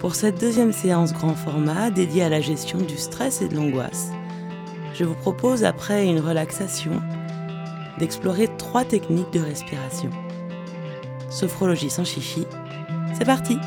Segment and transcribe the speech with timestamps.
[0.00, 4.10] Pour cette deuxième séance grand format dédiée à la gestion du stress et de l'angoisse,
[4.94, 7.02] je vous propose, après une relaxation,
[7.98, 10.08] d'explorer trois techniques de respiration.
[11.28, 12.46] Sophrologie sans chichi,
[13.12, 13.58] c'est parti!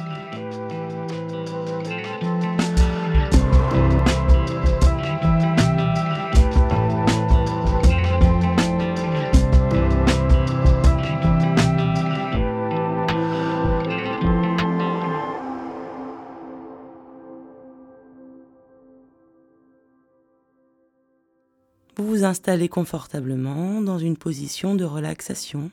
[22.23, 25.71] Installez confortablement dans une position de relaxation,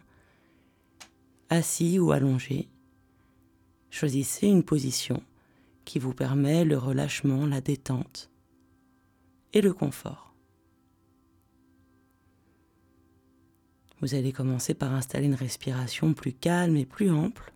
[1.48, 2.68] assis ou allongé.
[3.90, 5.22] Choisissez une position
[5.84, 8.30] qui vous permet le relâchement, la détente
[9.52, 10.34] et le confort.
[14.00, 17.52] Vous allez commencer par installer une respiration plus calme et plus ample.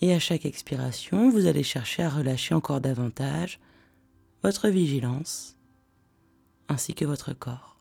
[0.00, 3.60] Et à chaque expiration, vous allez chercher à relâcher encore davantage
[4.44, 5.56] votre vigilance
[6.68, 7.80] ainsi que votre corps.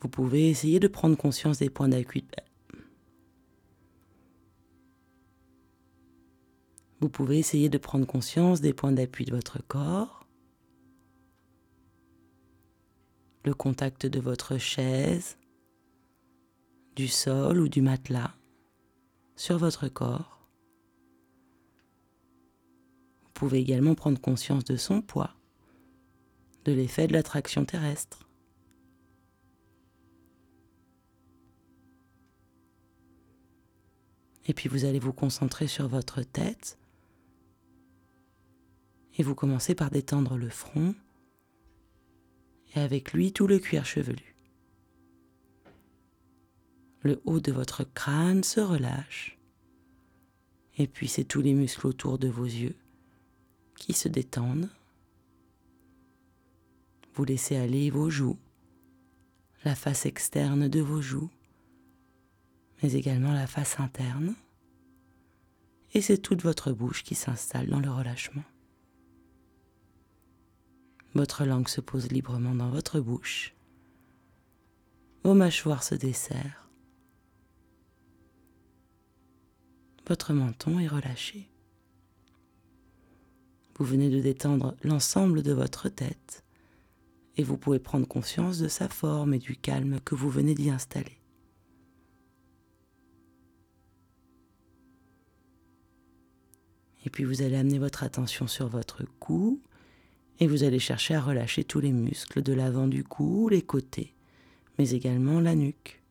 [0.00, 2.24] Vous pouvez essayer de prendre conscience des points d'appui.
[7.00, 10.24] Vous pouvez essayer de prendre conscience des points d'appui de votre corps,
[13.44, 15.36] le contact de votre chaise,
[16.94, 18.36] du sol ou du matelas
[19.34, 20.41] sur votre corps.
[23.42, 25.34] Pouvez également prendre conscience de son poids,
[26.64, 28.28] de l'effet de l'attraction terrestre.
[34.46, 36.78] Et puis vous allez vous concentrer sur votre tête
[39.18, 40.94] et vous commencez par détendre le front
[42.76, 44.36] et avec lui tout le cuir chevelu.
[47.00, 49.36] Le haut de votre crâne se relâche
[50.78, 52.76] et puis c'est tous les muscles autour de vos yeux
[53.76, 54.68] qui se détendent.
[57.14, 58.38] Vous laissez aller vos joues,
[59.64, 61.30] la face externe de vos joues,
[62.82, 64.34] mais également la face interne.
[65.92, 68.44] Et c'est toute votre bouche qui s'installe dans le relâchement.
[71.14, 73.54] Votre langue se pose librement dans votre bouche.
[75.24, 76.68] Vos mâchoires se desserrent.
[80.08, 81.51] Votre menton est relâché.
[83.82, 86.44] Venez de détendre l'ensemble de votre tête
[87.36, 90.70] et vous pouvez prendre conscience de sa forme et du calme que vous venez d'y
[90.70, 91.18] installer.
[97.04, 99.60] Et puis vous allez amener votre attention sur votre cou
[100.38, 104.14] et vous allez chercher à relâcher tous les muscles de l'avant du cou, les côtés,
[104.78, 106.02] mais également la nuque.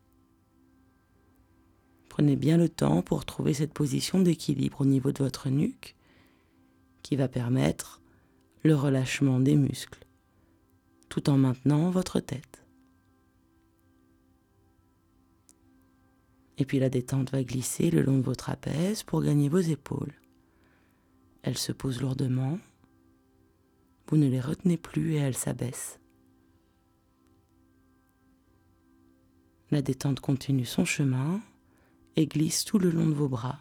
[2.10, 5.96] Prenez bien le temps pour trouver cette position d'équilibre au niveau de votre nuque
[7.02, 8.02] qui va permettre
[8.64, 10.06] le relâchement des muscles
[11.12, 12.66] tout en maintenant votre tête.
[16.58, 20.14] Et puis la détente va glisser le long de vos trapèzes pour gagner vos épaules.
[21.44, 22.60] Elles se posent lourdement,
[24.08, 26.00] vous ne les retenez plus et elles s'abaissent.
[29.70, 31.42] La détente continue son chemin
[32.16, 33.60] et glisse tout le long de vos bras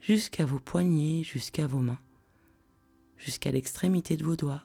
[0.00, 2.00] jusqu'à vos poignets, jusqu'à vos mains,
[3.16, 4.64] jusqu'à l'extrémité de vos doigts.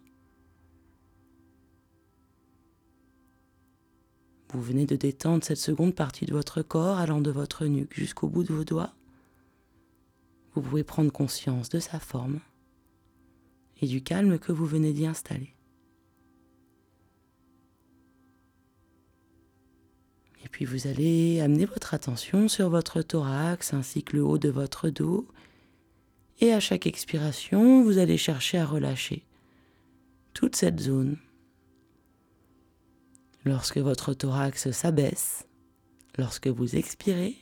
[4.49, 8.27] Vous venez de détendre cette seconde partie de votre corps allant de votre nuque jusqu'au
[8.27, 8.93] bout de vos doigts.
[10.53, 12.39] Vous pouvez prendre conscience de sa forme
[13.81, 15.55] et du calme que vous venez d'y installer.
[20.43, 24.49] Et puis vous allez amener votre attention sur votre thorax ainsi que le haut de
[24.49, 25.27] votre dos.
[26.39, 29.23] Et à chaque expiration, vous allez chercher à relâcher
[30.33, 31.17] toute cette zone.
[33.45, 35.47] Lorsque votre thorax s'abaisse,
[36.17, 37.37] lorsque vous expirez,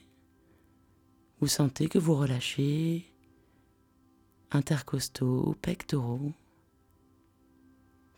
[1.40, 3.12] vous sentez que vous relâchez
[4.52, 6.34] intercostaux, pectoraux.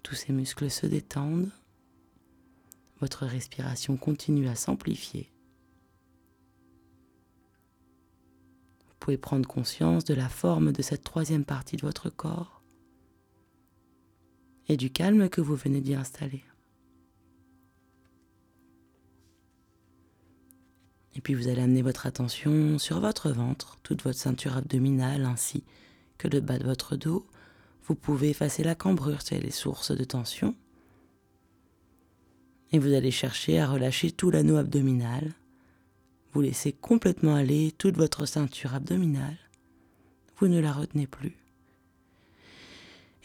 [0.01, 1.51] Tous ces muscles se détendent
[2.99, 5.29] votre respiration continue à s'amplifier.
[8.87, 12.61] Vous pouvez prendre conscience de la forme de cette troisième partie de votre corps
[14.67, 16.43] et du calme que vous venez d'y installer.
[21.15, 25.63] Et puis vous allez amener votre attention sur votre ventre, toute votre ceinture abdominale ainsi
[26.17, 27.27] que le bas de votre dos.
[27.83, 30.55] Vous pouvez effacer la cambrure, c'est les sources de tension
[32.73, 35.33] Et vous allez chercher à relâcher tout l'anneau abdominal.
[36.33, 39.37] Vous laissez complètement aller toute votre ceinture abdominale.
[40.37, 41.37] Vous ne la retenez plus.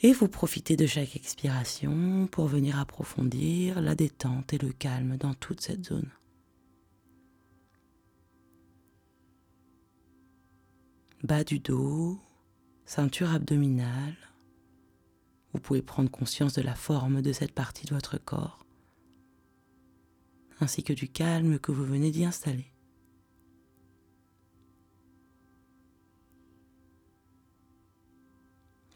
[0.03, 5.35] Et vous profitez de chaque expiration pour venir approfondir la détente et le calme dans
[5.35, 6.11] toute cette zone.
[11.25, 12.21] Bas du dos,
[12.85, 14.15] ceinture abdominale.
[15.53, 18.65] Vous pouvez prendre conscience de la forme de cette partie de votre corps,
[20.61, 22.73] ainsi que du calme que vous venez d'y installer.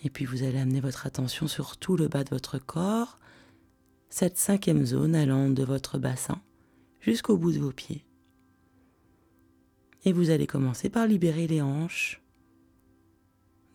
[0.05, 3.19] Et puis vous allez amener votre attention sur tout le bas de votre corps,
[4.09, 6.43] cette cinquième zone allant de votre bassin
[7.01, 8.05] jusqu'au bout de vos pieds.
[10.05, 12.21] Et vous allez commencer par libérer les hanches,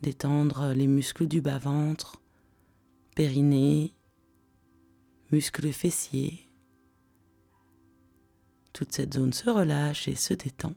[0.02, 2.22] détendre les muscles du bas-ventre,
[3.16, 3.96] périnée,
[5.32, 6.47] muscles fessiers.
[8.78, 10.76] Toute cette zone se relâche et se détend.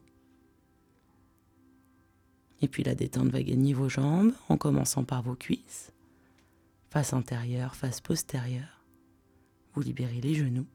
[2.59, 5.91] Et puis la détente va gagner vos jambes en commençant par vos cuisses,
[6.89, 8.83] face antérieure, face postérieure.
[9.75, 10.65] Vous libérez les genoux,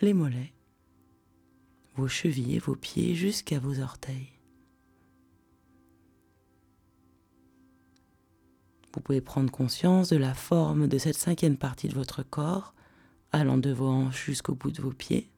[0.00, 0.54] les mollets,
[1.96, 4.32] vos chevilles et vos pieds jusqu'à vos orteils.
[8.94, 12.72] Vous pouvez prendre conscience de la forme de cette cinquième partie de votre corps,
[13.32, 15.28] allant de vos hanches jusqu'au bout de vos pieds,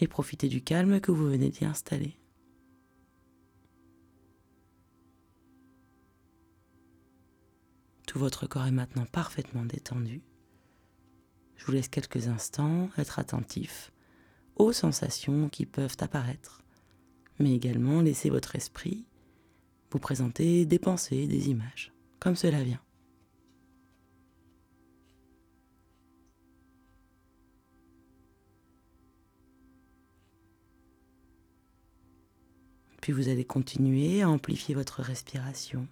[0.00, 2.18] et profitez du calme que vous venez d'y installer.
[8.06, 10.22] Tout votre corps est maintenant parfaitement détendu.
[11.56, 13.92] Je vous laisse quelques instants être attentif
[14.56, 16.62] aux sensations qui peuvent apparaître,
[17.38, 19.06] mais également laisser votre esprit
[19.90, 22.80] vous présenter des pensées, des images, comme cela vient.
[33.08, 35.88] Puis vous allez continuer à amplifier votre respiration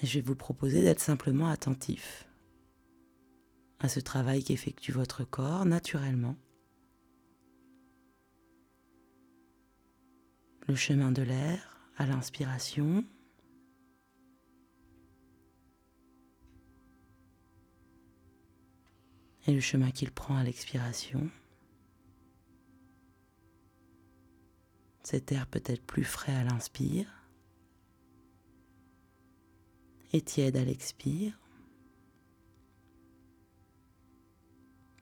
[0.00, 2.28] Et je vais vous proposer d'être simplement attentif
[3.80, 6.36] à ce travail qu'effectue votre corps naturellement.
[10.68, 13.04] Le chemin de l'air à l'inspiration.
[19.46, 21.30] Et le chemin qu'il prend à l'expiration.
[25.02, 27.24] Cet air peut être plus frais à l'inspire
[30.14, 31.38] et tiède à l'expire.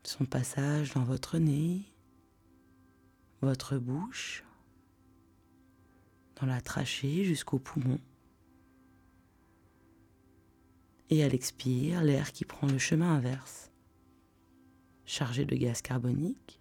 [0.02, 1.82] Son passage dans votre nez,
[3.42, 4.44] votre bouche,
[6.40, 8.00] dans la trachée jusqu'au poumon.
[11.10, 13.71] Et à l'expire, l'air qui prend le chemin inverse,
[15.12, 16.58] chargé de gaz carbonique.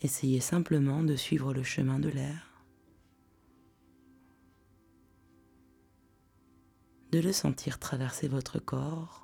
[0.00, 2.64] Essayez simplement de suivre le chemin de l'air,
[7.10, 9.23] de le sentir traverser votre corps.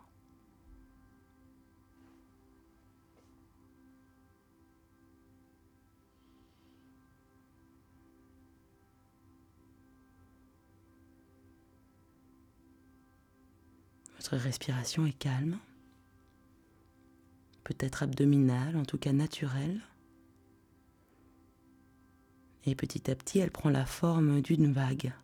[14.20, 15.58] Votre respiration est calme,
[17.64, 19.80] peut-être abdominale, en tout cas naturelle.
[22.66, 25.14] Et petit à petit, elle prend la forme d'une vague.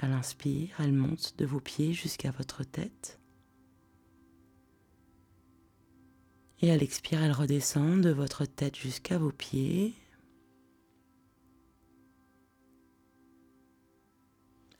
[0.00, 3.20] À l'inspire, elle monte de vos pieds jusqu'à votre tête.
[6.60, 9.94] Et à l'expire, elle redescend de votre tête jusqu'à vos pieds.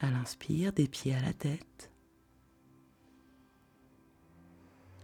[0.02, 1.92] À l'inspire, des pieds à la tête.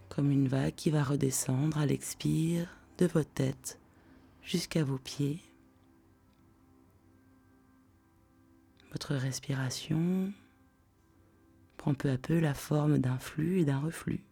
[0.09, 3.79] Comme une vague qui va redescendre à l'expire de votre tête
[4.43, 5.39] jusqu'à vos pieds.
[8.91, 10.33] Votre respiration
[11.77, 14.25] prend peu à peu la forme d'un flux et d'un reflux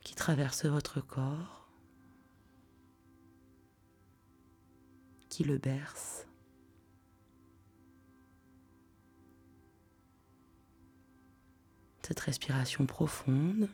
[0.00, 1.70] qui traverse votre corps,
[5.30, 6.26] qui le berce.
[12.12, 13.70] Cette respiration profonde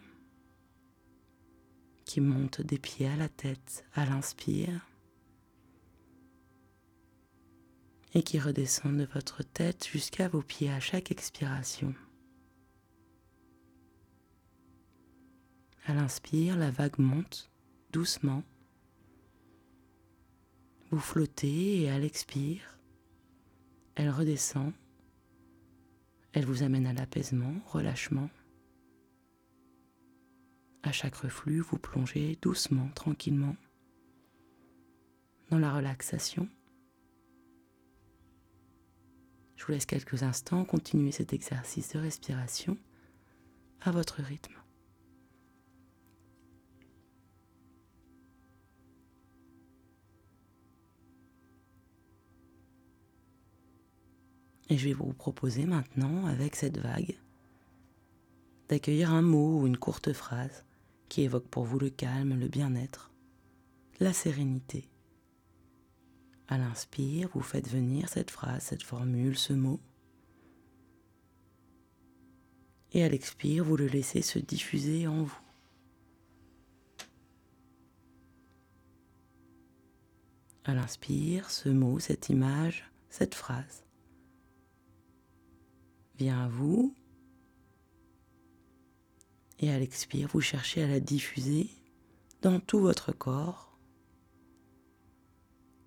[2.04, 4.86] qui monte des pieds à la tête à l'inspire
[8.14, 11.96] et qui redescend de votre tête jusqu'à vos pieds à chaque expiration.
[15.86, 17.50] À l'inspire, la vague monte
[17.90, 18.44] doucement.
[20.92, 22.78] Vous flottez et à l'expire,
[23.96, 24.72] elle redescend.
[26.38, 28.30] Elle vous amène à l'apaisement, relâchement.
[30.84, 33.56] À chaque reflux, vous plongez doucement, tranquillement
[35.50, 36.48] dans la relaxation.
[39.56, 42.78] Je vous laisse quelques instants continuer cet exercice de respiration
[43.80, 44.57] à votre rythme.
[54.70, 57.16] Et je vais vous proposer maintenant, avec cette vague,
[58.68, 60.64] d'accueillir un mot ou une courte phrase
[61.08, 63.10] qui évoque pour vous le calme, le bien-être,
[63.98, 64.86] la sérénité.
[66.48, 69.80] À l'inspire, vous faites venir cette phrase, cette formule, ce mot.
[72.92, 75.40] Et à l'expire, vous le laissez se diffuser en vous.
[80.64, 83.87] À l'inspire, ce mot, cette image, cette phrase
[86.18, 86.94] vient à vous.
[89.60, 91.68] Et à l'expire, vous cherchez à la diffuser
[92.42, 93.78] dans tout votre corps,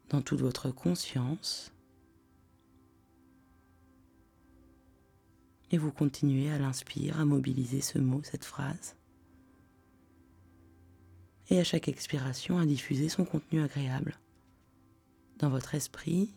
[0.10, 1.72] dans toute votre conscience.
[5.72, 8.98] Et vous continuez à l'inspire, à mobiliser ce mot, cette phrase.
[11.50, 14.18] Et à chaque expiration, à diffuser son contenu agréable
[15.38, 16.34] dans votre esprit,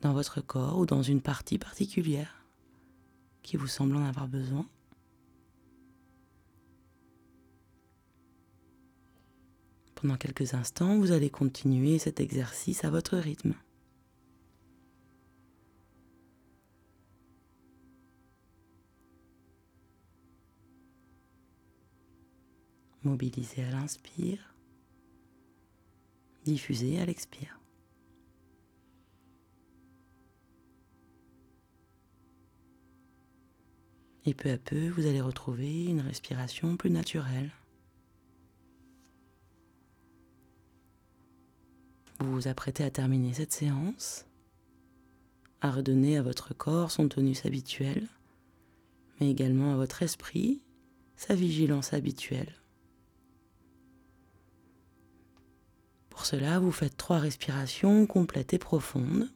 [0.00, 2.44] dans votre corps ou dans une partie particulière
[3.42, 4.66] qui vous semble en avoir besoin.
[9.94, 13.54] Pendant quelques instants, vous allez continuer cet exercice à votre rythme.
[23.02, 24.54] Mobilisez à l'inspire,
[26.44, 27.59] diffusez à l'expire.
[34.30, 37.50] Et peu à peu, vous allez retrouver une respiration plus naturelle.
[42.20, 44.26] Vous vous apprêtez à terminer cette séance,
[45.60, 48.06] à redonner à votre corps son tonus habituel,
[49.18, 50.62] mais également à votre esprit
[51.16, 52.54] sa vigilance habituelle.
[56.08, 59.28] Pour cela, vous faites trois respirations complètes et profondes.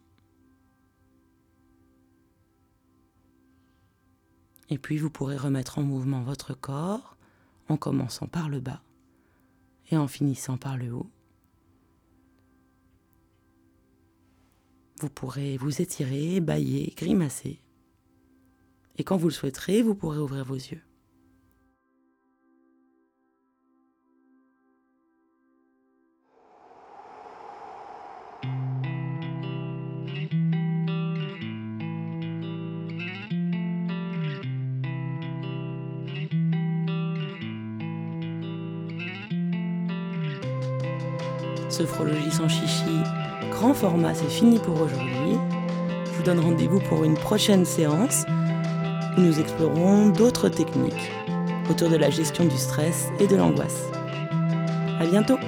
[4.71, 7.17] Et puis vous pourrez remettre en mouvement votre corps
[7.69, 8.83] en commençant par le bas
[9.91, 11.11] et en finissant par le haut.
[15.01, 17.61] Vous pourrez vous étirer, bailler, grimacer.
[18.97, 20.83] Et quand vous le souhaiterez, vous pourrez ouvrir vos yeux.
[41.75, 43.03] Sophrologie sans chichi,
[43.51, 45.37] grand format, c'est fini pour aujourd'hui.
[46.05, 48.25] Je vous donne rendez-vous pour une prochaine séance
[49.17, 51.11] où nous explorerons d'autres techniques
[51.69, 53.89] autour de la gestion du stress et de l'angoisse.
[55.01, 55.44] À bientôt!